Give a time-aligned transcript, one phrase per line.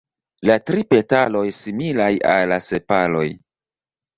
[0.49, 3.25] La tri petaloj similaj al la sepaloj.